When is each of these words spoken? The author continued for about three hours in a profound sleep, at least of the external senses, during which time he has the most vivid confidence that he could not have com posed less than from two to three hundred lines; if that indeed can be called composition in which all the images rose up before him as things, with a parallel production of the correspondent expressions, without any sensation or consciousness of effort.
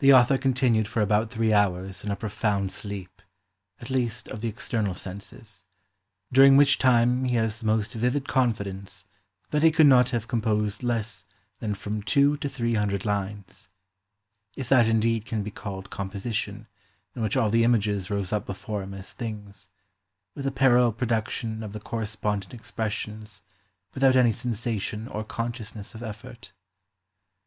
The 0.00 0.12
author 0.12 0.36
continued 0.36 0.86
for 0.86 1.00
about 1.00 1.30
three 1.30 1.54
hours 1.54 2.04
in 2.04 2.10
a 2.10 2.16
profound 2.16 2.70
sleep, 2.70 3.22
at 3.80 3.88
least 3.88 4.28
of 4.28 4.42
the 4.42 4.48
external 4.48 4.92
senses, 4.92 5.64
during 6.30 6.54
which 6.58 6.76
time 6.76 7.24
he 7.24 7.36
has 7.36 7.60
the 7.60 7.64
most 7.64 7.94
vivid 7.94 8.28
confidence 8.28 9.06
that 9.48 9.62
he 9.62 9.70
could 9.72 9.86
not 9.86 10.10
have 10.10 10.28
com 10.28 10.42
posed 10.42 10.82
less 10.82 11.24
than 11.60 11.74
from 11.74 12.02
two 12.02 12.36
to 12.36 12.46
three 12.50 12.74
hundred 12.74 13.06
lines; 13.06 13.70
if 14.54 14.68
that 14.68 14.86
indeed 14.86 15.24
can 15.24 15.42
be 15.42 15.50
called 15.50 15.88
composition 15.88 16.66
in 17.16 17.22
which 17.22 17.34
all 17.34 17.48
the 17.48 17.64
images 17.64 18.10
rose 18.10 18.34
up 18.34 18.44
before 18.44 18.82
him 18.82 18.92
as 18.92 19.14
things, 19.14 19.70
with 20.34 20.46
a 20.46 20.52
parallel 20.52 20.92
production 20.92 21.62
of 21.62 21.72
the 21.72 21.80
correspondent 21.80 22.52
expressions, 22.52 23.40
without 23.94 24.14
any 24.14 24.30
sensation 24.30 25.08
or 25.08 25.24
consciousness 25.24 25.94
of 25.94 26.02
effort. 26.02 26.52